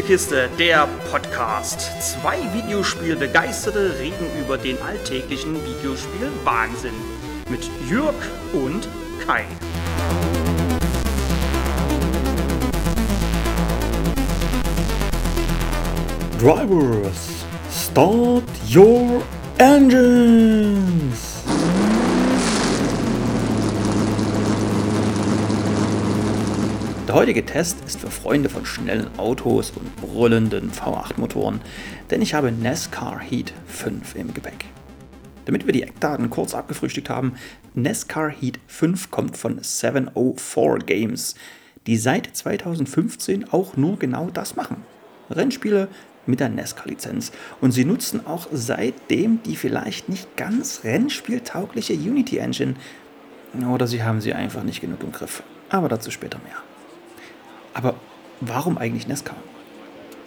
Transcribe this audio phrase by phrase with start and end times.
[0.00, 1.90] Spielekiste, der Podcast.
[2.00, 6.94] Zwei Videospielbegeisterte reden über den alltäglichen Videospiel-Wahnsinn.
[7.50, 8.14] Mit Jürg
[8.54, 8.88] und
[9.26, 9.44] Kai.
[16.38, 18.44] Drivers, start
[18.74, 19.22] your
[19.58, 20.49] engines!
[27.30, 31.60] Heutige Test ist für Freunde von schnellen Autos und brüllenden V8-Motoren,
[32.10, 34.64] denn ich habe NASCAR Heat 5 im Gepäck.
[35.44, 37.34] Damit wir die Eckdaten kurz abgefrühstückt haben,
[37.74, 41.36] NASCAR Heat 5 kommt von 704 Games,
[41.86, 44.78] die seit 2015 auch nur genau das machen.
[45.30, 45.86] Rennspiele
[46.26, 47.30] mit der NASCAR-Lizenz.
[47.60, 52.74] Und sie nutzen auch seitdem die vielleicht nicht ganz rennspieltaugliche Unity Engine.
[53.72, 55.44] Oder sie haben sie einfach nicht genug im Griff.
[55.68, 56.56] Aber dazu später mehr.
[57.74, 57.94] Aber
[58.40, 59.36] warum eigentlich NASCAR?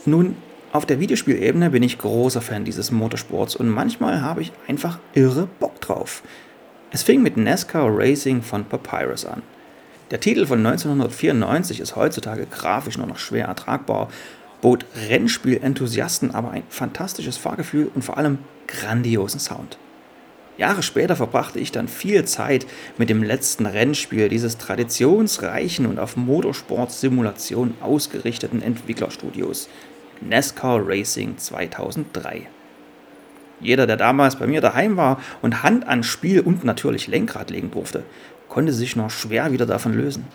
[0.05, 0.35] Nun,
[0.71, 5.47] auf der Videospielebene bin ich großer Fan dieses Motorsports und manchmal habe ich einfach irre
[5.59, 6.23] Bock drauf.
[6.91, 9.41] Es fing mit NASCAR Racing von Papyrus an.
[10.11, 14.09] Der Titel von 1994 ist heutzutage grafisch nur noch schwer ertragbar,
[14.61, 19.77] bot Rennspielenthusiasten aber ein fantastisches Fahrgefühl und vor allem grandiosen Sound.
[20.57, 26.15] Jahre später verbrachte ich dann viel Zeit mit dem letzten Rennspiel dieses traditionsreichen und auf
[26.15, 29.67] Motorsport-Simulation ausgerichteten Entwicklerstudios,
[30.21, 32.47] NASCAR Racing 2003.
[33.59, 37.71] Jeder, der damals bei mir daheim war und Hand an Spiel und natürlich Lenkrad legen
[37.71, 38.03] durfte,
[38.49, 40.25] konnte sich noch schwer wieder davon lösen.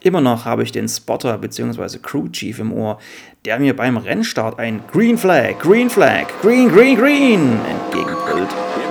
[0.00, 1.98] Immer noch habe ich den Spotter bzw.
[1.98, 2.98] Crew Chief im Ohr,
[3.44, 8.87] der mir beim Rennstart ein Green Flag, Green Flag, Green, Green, Green entgegenbrüllt.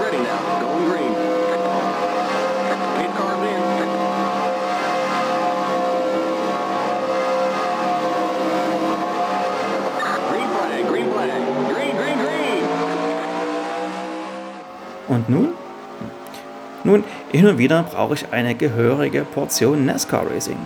[15.28, 15.50] Nun?
[16.84, 20.58] Nun, hin und wieder brauche ich eine gehörige Portion NASCAR Racing.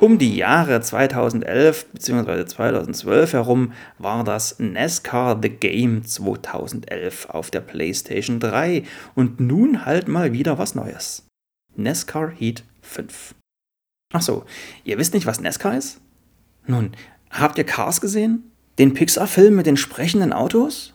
[0.00, 2.46] Um die Jahre 2011 bzw.
[2.46, 8.84] 2012 herum war das NASCAR The Game 2011 auf der PlayStation 3
[9.14, 11.26] und nun halt mal wieder was Neues.
[11.76, 13.34] NASCAR Heat 5.
[14.14, 14.44] Achso,
[14.84, 16.00] ihr wisst nicht, was NASCAR ist?
[16.66, 16.92] Nun,
[17.30, 18.50] habt ihr Cars gesehen?
[18.78, 20.94] Den Pixar-Film mit den sprechenden Autos?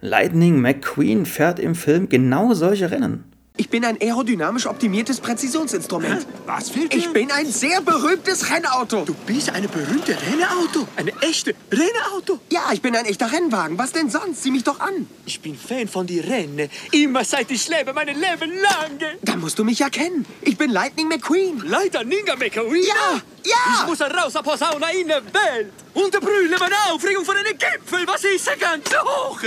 [0.00, 3.24] Lightning McQueen fährt im Film genau solche Rennen.
[3.58, 6.22] Ich bin ein aerodynamisch optimiertes Präzisionsinstrument.
[6.22, 6.26] Hä?
[6.44, 6.98] Was fehlt dir?
[6.98, 9.04] Ich bin ein sehr berühmtes Rennauto.
[9.06, 10.86] Du bist eine berühmte Rennauto?
[10.96, 12.38] Eine echte Rennauto?
[12.50, 13.78] Ja, ich bin ein echter Rennwagen.
[13.78, 14.42] Was denn sonst?
[14.42, 15.08] Sieh mich doch an.
[15.24, 16.68] Ich bin Fan von die Rennen.
[16.92, 18.98] Immer seit ich lebe, mein Leben lang.
[19.22, 20.26] Da musst du mich ja kennen.
[20.42, 21.62] Ich bin Lightning McQueen.
[21.66, 22.82] Lightning McQueen?
[22.82, 23.80] Ja, ja.
[23.80, 25.72] Ich muss raus auf Sauna in der Welt.
[25.94, 28.06] Und brüllen meine Aufregung von einem Gipfel.
[28.06, 29.40] Was ist ganz hoch?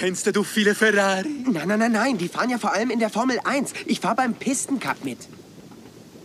[0.00, 1.28] Kennst du viele Ferrari?
[1.52, 2.16] Nein, nein, nein, nein.
[2.16, 3.74] Die fahren ja vor allem in der Formel 1.
[3.84, 5.18] Ich fahre beim Pistencup mit.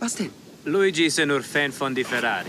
[0.00, 0.30] Was denn?
[0.64, 2.48] Luigi ist nur Fan von die Ferrari.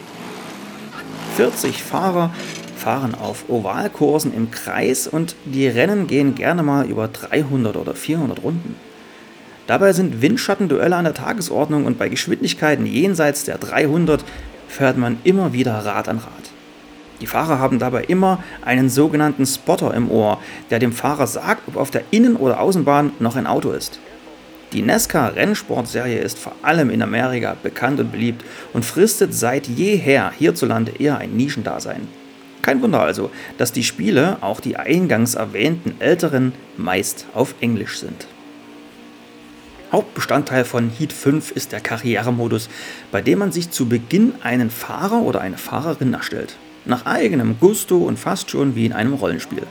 [1.36, 2.34] 40 Fahrer
[2.78, 8.42] fahren auf Ovalkursen im Kreis und die Rennen gehen gerne mal über 300 oder 400
[8.42, 8.78] Runden.
[9.68, 14.24] Dabei sind Windschattenduelle an der Tagesordnung und bei Geschwindigkeiten jenseits der 300
[14.70, 16.47] fährt man immer wieder Rad an Rad.
[17.22, 20.40] Die Fahrer haben dabei immer einen sogenannten Spotter im Ohr,
[20.70, 24.00] der dem Fahrer sagt, ob auf der Innen- oder Außenbahn noch ein Auto ist.
[24.74, 30.92] Die NASCAR-Rennsportserie ist vor allem in Amerika bekannt und beliebt und fristet seit jeher hierzulande
[31.00, 32.08] eher ein Nischendasein.
[32.62, 38.28] Kein Wunder also, dass die Spiele, auch die eingangs erwähnten älteren, meist auf Englisch sind.
[39.90, 42.68] Hauptbestandteil von Heat 5 ist der Karrieremodus,
[43.10, 47.98] bei dem man sich zu Beginn einen Fahrer oder eine Fahrerin erstellt nach eigenem Gusto
[47.98, 49.64] und fast schon wie in einem Rollenspiel.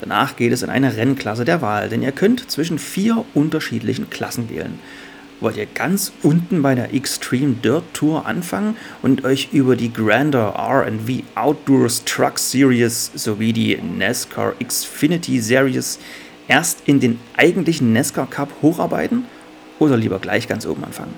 [0.00, 4.50] Danach geht es in eine Rennklasse der Wahl, denn ihr könnt zwischen vier unterschiedlichen Klassen
[4.50, 4.78] wählen.
[5.40, 10.54] Wollt ihr ganz unten bei der Extreme Dirt Tour anfangen und euch über die Grander
[10.56, 15.98] RV Outdoors Truck Series sowie die NASCAR Xfinity Series
[16.48, 19.24] erst in den eigentlichen NASCAR Cup hocharbeiten
[19.78, 21.14] oder lieber gleich ganz oben anfangen?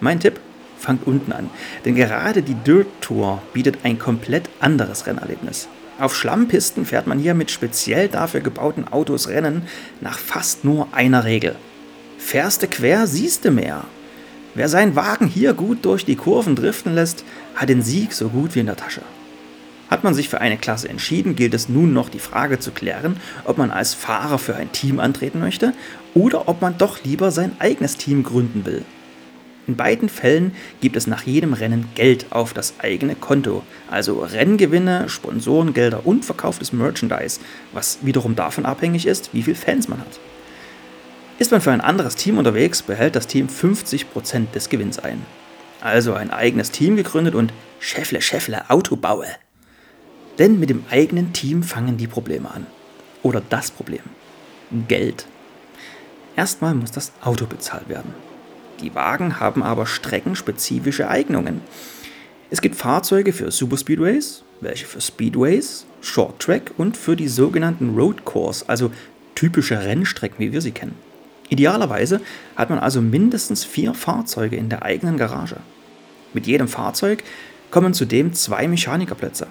[0.00, 0.38] Mein Tipp,
[0.78, 1.50] fangt unten an.
[1.84, 5.68] Denn gerade die Dirt Tour bietet ein komplett anderes Rennerlebnis.
[5.98, 9.62] Auf Schlammpisten fährt man hier mit speziell dafür gebauten Autos Rennen
[10.00, 11.56] nach fast nur einer Regel.
[12.18, 13.84] Fährste quer, siehste mehr.
[14.54, 17.24] Wer seinen Wagen hier gut durch die Kurven driften lässt,
[17.54, 19.02] hat den Sieg so gut wie in der Tasche.
[19.90, 23.16] Hat man sich für eine Klasse entschieden, gilt es nun noch die Frage zu klären,
[23.44, 25.72] ob man als Fahrer für ein Team antreten möchte
[26.14, 28.84] oder ob man doch lieber sein eigenes Team gründen will.
[29.68, 35.10] In beiden Fällen gibt es nach jedem Rennen Geld auf das eigene Konto, also Renngewinne,
[35.10, 37.38] Sponsorengelder und verkauftes Merchandise,
[37.74, 40.20] was wiederum davon abhängig ist, wie viele Fans man hat.
[41.38, 45.20] Ist man für ein anderes Team unterwegs, behält das Team 50% des Gewinns ein.
[45.82, 49.26] Also ein eigenes Team gegründet und Schäffle, Schäffle, Autobaue.
[50.38, 52.66] Denn mit dem eigenen Team fangen die Probleme an.
[53.22, 54.00] Oder das Problem.
[54.88, 55.26] Geld.
[56.36, 58.27] Erstmal muss das Auto bezahlt werden.
[58.80, 61.60] Die Wagen haben aber streckenspezifische Eignungen.
[62.50, 68.24] Es gibt Fahrzeuge für Superspeedways, welche für Speedways, Short Track und für die sogenannten Road
[68.24, 68.90] Course, also
[69.34, 70.94] typische Rennstrecken, wie wir sie kennen.
[71.48, 72.20] Idealerweise
[72.56, 75.56] hat man also mindestens vier Fahrzeuge in der eigenen Garage.
[76.32, 77.24] Mit jedem Fahrzeug
[77.70, 79.46] kommen zudem zwei Mechanikerplätze.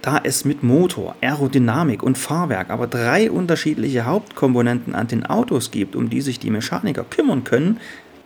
[0.00, 5.94] Da es mit Motor, Aerodynamik und Fahrwerk aber drei unterschiedliche Hauptkomponenten an den Autos gibt,
[5.94, 7.78] um die sich die Mechaniker kümmern können,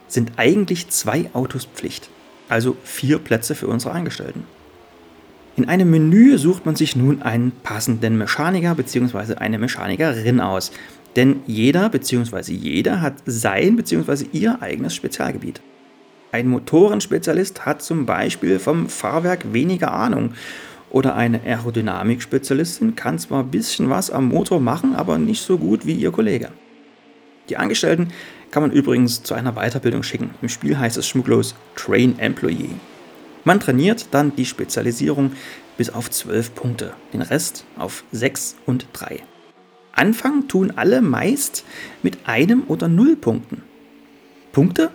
[0.09, 2.09] sind eigentlich zwei Autos Pflicht,
[2.49, 4.45] also vier Plätze für unsere Angestellten.
[5.57, 9.37] In einem Menü sucht man sich nun einen passenden Mechaniker bzw.
[9.37, 10.71] eine Mechanikerin aus,
[11.17, 12.53] denn jeder bzw.
[12.53, 14.27] jeder hat sein bzw.
[14.33, 15.63] ihr eigenes Spezialgebiet.
[16.31, 20.35] Ein Motorenspezialist hat zum Beispiel vom Fahrwerk weniger Ahnung
[20.91, 25.87] oder eine Aerodynamikspezialistin kann zwar ein bisschen was am Motor machen, aber nicht so gut
[25.87, 26.51] wie ihr Kollege.
[27.49, 28.09] Die Angestellten
[28.51, 30.31] kann man übrigens zu einer Weiterbildung schicken.
[30.43, 32.71] Im Spiel heißt es schmucklos Train Employee.
[33.45, 35.33] Man trainiert dann die Spezialisierung
[35.77, 39.23] bis auf 12 Punkte, den Rest auf 6 und 3.
[39.93, 41.65] Anfangen tun alle meist
[42.03, 43.63] mit einem oder null Punkten.
[44.53, 44.91] Punkte?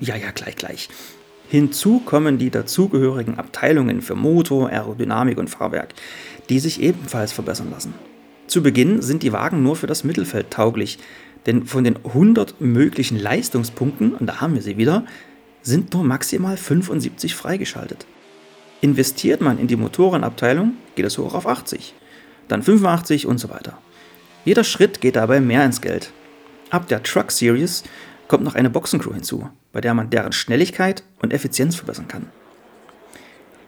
[0.00, 0.88] Ja, ja, gleich, gleich.
[1.48, 5.94] Hinzu kommen die dazugehörigen Abteilungen für Motor, Aerodynamik und Fahrwerk,
[6.48, 7.94] die sich ebenfalls verbessern lassen.
[8.46, 10.98] Zu Beginn sind die Wagen nur für das Mittelfeld tauglich,
[11.46, 15.04] denn von den 100 möglichen Leistungspunkten, und da haben wir sie wieder,
[15.62, 18.06] sind nur maximal 75 freigeschaltet.
[18.80, 21.94] Investiert man in die Motorenabteilung, geht es hoch auf 80,
[22.48, 23.78] dann 85 und so weiter.
[24.44, 26.12] Jeder Schritt geht dabei mehr ins Geld.
[26.70, 27.84] Ab der Truck Series
[28.26, 32.26] kommt noch eine Boxencrew hinzu, bei der man deren Schnelligkeit und Effizienz verbessern kann.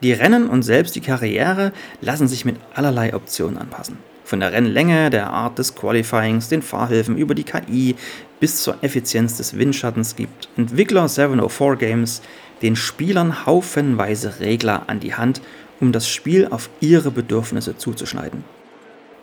[0.01, 3.97] Die Rennen und selbst die Karriere lassen sich mit allerlei Optionen anpassen.
[4.25, 7.95] Von der Rennlänge, der Art des Qualifyings, den Fahrhilfen über die KI
[8.39, 12.23] bis zur Effizienz des Windschattens gibt Entwickler 704 Games
[12.63, 15.41] den Spielern haufenweise Regler an die Hand,
[15.79, 18.43] um das Spiel auf ihre Bedürfnisse zuzuschneiden.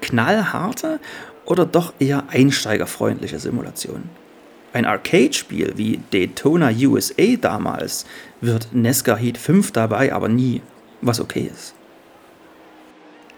[0.02, 1.00] Knallharte
[1.46, 4.08] oder doch eher einsteigerfreundliche Simulationen.
[4.72, 8.06] Ein Arcade-Spiel wie Daytona USA damals
[8.40, 10.62] wird Nesca Heat 5 dabei aber nie,
[11.00, 11.74] was okay ist.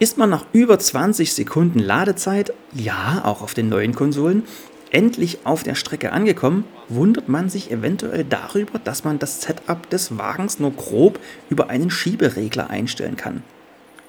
[0.01, 4.43] Ist man nach über 20 Sekunden Ladezeit, ja, auch auf den neuen Konsolen,
[4.91, 10.19] endlich auf der Strecke angekommen, wundert man sich eventuell darüber, dass man das Setup des
[10.19, 13.45] Wagens nur grob über einen Schieberegler einstellen kann.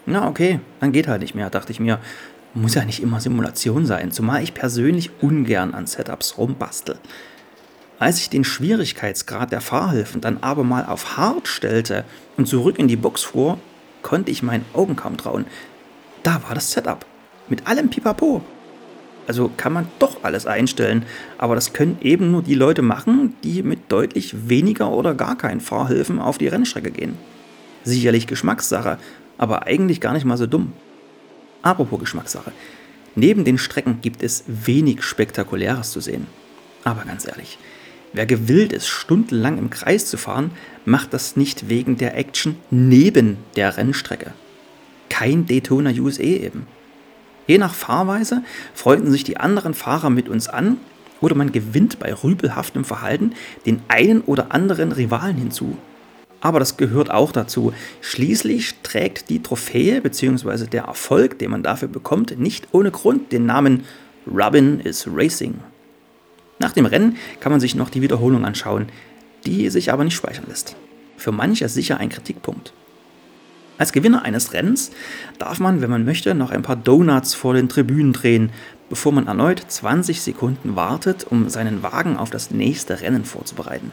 [0.07, 1.99] Na okay, dann geht halt nicht mehr, dachte ich mir.
[2.55, 6.97] Muss ja nicht immer Simulation sein, zumal ich persönlich ungern an Setups rumbastel.
[7.99, 12.05] Als ich den Schwierigkeitsgrad der Fahrhilfen dann aber mal auf Hard stellte
[12.37, 13.59] und zurück in die Box fuhr,
[14.01, 15.45] konnte ich meinen Augen kaum trauen.
[16.25, 17.05] Da war das Setup.
[17.49, 18.41] Mit allem Pipapo.
[19.27, 21.05] Also kann man doch alles einstellen,
[21.37, 25.61] aber das können eben nur die Leute machen, die mit deutlich weniger oder gar keinen
[25.61, 27.15] Fahrhilfen auf die Rennstrecke gehen.
[27.83, 28.97] Sicherlich Geschmackssache,
[29.37, 30.73] aber eigentlich gar nicht mal so dumm.
[31.61, 32.51] Apropos Geschmackssache.
[33.13, 36.25] Neben den Strecken gibt es wenig Spektakuläres zu sehen.
[36.83, 37.59] Aber ganz ehrlich,
[38.13, 40.49] wer gewillt ist, stundenlang im Kreis zu fahren,
[40.85, 44.33] macht das nicht wegen der Action neben der Rennstrecke
[45.17, 46.67] kein Daytona USA eben.
[47.47, 48.43] Je nach Fahrweise
[48.73, 50.77] freunden sich die anderen Fahrer mit uns an
[51.21, 53.31] oder man gewinnt bei rübelhaftem Verhalten
[53.65, 55.77] den einen oder anderen Rivalen hinzu.
[56.41, 57.71] Aber das gehört auch dazu.
[58.01, 60.65] Schließlich trägt die Trophäe bzw.
[60.65, 63.85] der Erfolg, den man dafür bekommt, nicht ohne Grund den Namen
[64.27, 65.61] Robin is Racing.
[66.59, 68.87] Nach dem Rennen kann man sich noch die Wiederholung anschauen,
[69.45, 70.75] die sich aber nicht speichern lässt.
[71.15, 72.73] Für manche sicher ein Kritikpunkt.
[73.77, 74.91] Als Gewinner eines Rennens
[75.37, 78.51] darf man, wenn man möchte, noch ein paar Donuts vor den Tribünen drehen,
[78.89, 83.91] bevor man erneut 20 Sekunden wartet, um seinen Wagen auf das nächste Rennen vorzubereiten.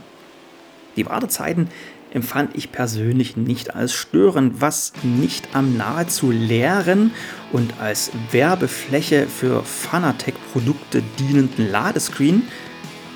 [0.96, 1.68] Die Wartezeiten
[2.12, 7.10] empfand ich persönlich nicht als störend, was nicht am nahezu leeren
[7.52, 12.42] und als Werbefläche für Fanatec-Produkte dienenden Ladescreen,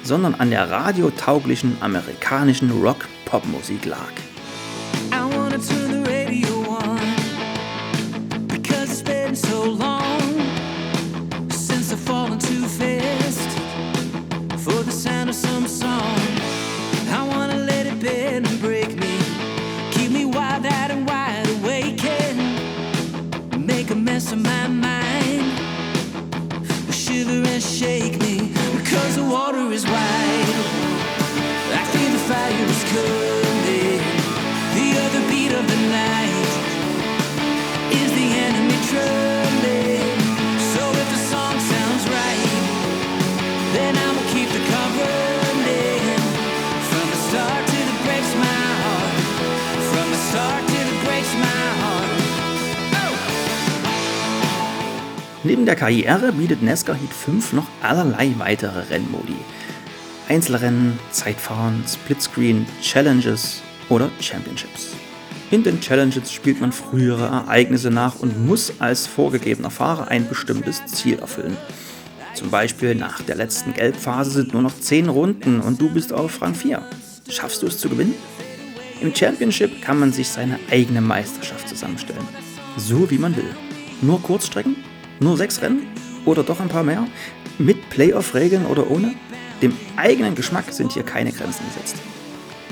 [0.02, 4.12] sondern an der radiotauglichen amerikanischen Rock-Pop-Musik lag.
[55.46, 59.36] Neben der Karriere bietet NASCAR Heat 5 noch allerlei weitere Rennmodi.
[60.28, 64.96] Einzelrennen, Zeitfahren, Splitscreen, Challenges oder Championships.
[65.52, 70.84] In den Challenges spielt man frühere Ereignisse nach und muss als vorgegebener Fahrer ein bestimmtes
[70.86, 71.56] Ziel erfüllen.
[72.34, 76.42] Zum Beispiel nach der letzten Gelbphase sind nur noch 10 Runden und du bist auf
[76.42, 76.82] Rang 4.
[77.28, 78.14] Schaffst du es zu gewinnen?
[79.00, 82.26] Im Championship kann man sich seine eigene Meisterschaft zusammenstellen.
[82.76, 83.54] So wie man will.
[84.02, 84.74] Nur Kurzstrecken?
[85.20, 85.86] Nur sechs Rennen?
[86.24, 87.06] Oder doch ein paar mehr?
[87.58, 89.14] Mit Playoff-Regeln oder ohne?
[89.62, 91.96] Dem eigenen Geschmack sind hier keine Grenzen gesetzt.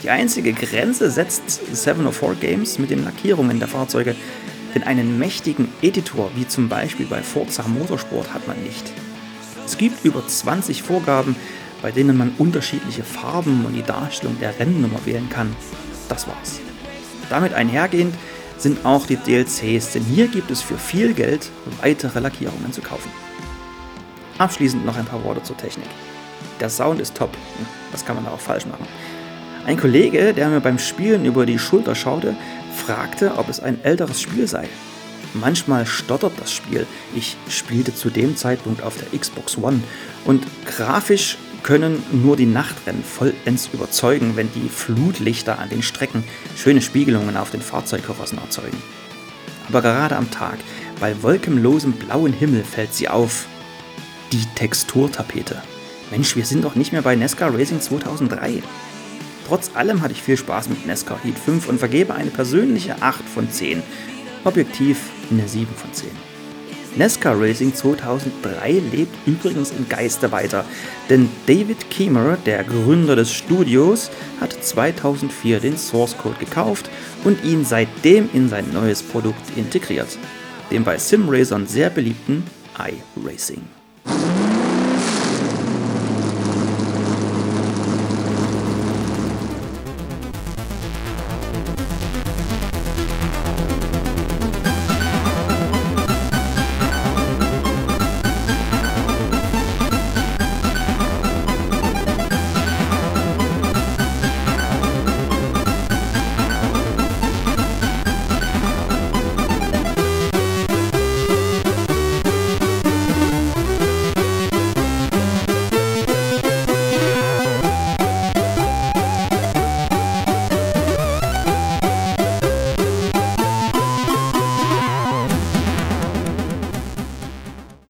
[0.02, 4.14] Die einzige Grenze setzt 704 Games mit den Lackierungen der Fahrzeuge,
[4.74, 8.92] denn einen mächtigen Editor wie zum Beispiel bei Forza Motorsport hat man nicht.
[9.64, 11.36] Es gibt über 20 Vorgaben,
[11.80, 15.56] bei denen man unterschiedliche Farben und die Darstellung der Rennnummer wählen kann.
[16.10, 16.60] Das war's.
[17.30, 18.14] Damit einhergehend
[18.58, 23.10] sind auch die DLCs, denn hier gibt es für viel Geld weitere Lackierungen zu kaufen.
[24.38, 25.88] Abschließend noch ein paar Worte zur Technik.
[26.60, 27.30] Der Sound ist top,
[27.92, 28.86] was kann man da auch falsch machen?
[29.66, 32.36] Ein Kollege, der mir beim Spielen über die Schulter schaute,
[32.74, 34.68] fragte, ob es ein älteres Spiel sei.
[35.32, 36.86] Manchmal stottert das Spiel.
[37.14, 39.82] Ich spielte zu dem Zeitpunkt auf der Xbox One
[40.24, 46.22] und grafisch können nur die Nachtrennen vollends überzeugen, wenn die Flutlichter an den Strecken
[46.56, 48.80] schöne Spiegelungen auf den Fahrzeugkarossen erzeugen.
[49.68, 50.58] Aber gerade am Tag,
[51.00, 53.46] bei wolkenlosem blauen Himmel fällt sie auf.
[54.30, 55.62] Die Texturtapete.
[56.10, 58.62] Mensch, wir sind doch nicht mehr bei NASCAR Racing 2003.
[59.48, 63.24] Trotz allem hatte ich viel Spaß mit NASCAR Heat 5 und vergebe eine persönliche 8
[63.24, 63.82] von 10.
[64.44, 64.98] Objektiv
[65.30, 66.33] eine 7 von 10.
[66.96, 70.64] NASCAR Racing 2003 lebt übrigens im Geiste weiter,
[71.10, 74.10] denn David Keemer, der Gründer des Studios,
[74.40, 76.88] hat 2004 den Source Code gekauft
[77.24, 80.18] und ihn seitdem in sein neues Produkt integriert,
[80.70, 82.44] dem bei Simracern sehr beliebten
[82.78, 83.62] iRacing.